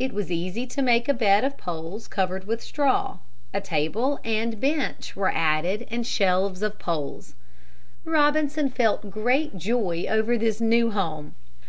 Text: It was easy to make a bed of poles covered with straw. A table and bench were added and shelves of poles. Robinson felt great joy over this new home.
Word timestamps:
It 0.00 0.12
was 0.12 0.32
easy 0.32 0.66
to 0.66 0.82
make 0.82 1.08
a 1.08 1.14
bed 1.14 1.44
of 1.44 1.56
poles 1.56 2.08
covered 2.08 2.42
with 2.44 2.60
straw. 2.60 3.18
A 3.54 3.60
table 3.60 4.18
and 4.24 4.60
bench 4.60 5.14
were 5.14 5.30
added 5.32 5.86
and 5.92 6.04
shelves 6.04 6.60
of 6.60 6.80
poles. 6.80 7.36
Robinson 8.04 8.68
felt 8.70 9.12
great 9.12 9.56
joy 9.56 10.06
over 10.08 10.36
this 10.36 10.60
new 10.60 10.90
home. 10.90 11.36